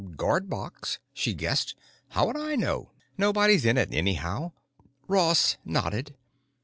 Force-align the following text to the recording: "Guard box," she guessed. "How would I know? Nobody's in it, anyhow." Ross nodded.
"Guard 0.17 0.49
box," 0.49 0.97
she 1.13 1.35
guessed. 1.35 1.75
"How 2.09 2.25
would 2.25 2.35
I 2.35 2.55
know? 2.55 2.89
Nobody's 3.19 3.65
in 3.65 3.77
it, 3.77 3.89
anyhow." 3.93 4.51
Ross 5.07 5.57
nodded. 5.63 6.15